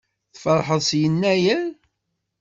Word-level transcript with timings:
Tfeṛḥeḍ 0.33 0.81
s 0.87 0.89
Yennayer? 1.01 1.65